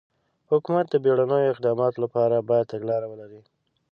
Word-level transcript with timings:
حکومت 0.51 0.85
د 0.89 0.95
بېړنیو 1.03 1.51
اقداماتو 1.53 1.97
لپاره 2.05 2.45
باید 2.49 2.71
تګلاره 2.73 3.07
ولري. 3.09 3.41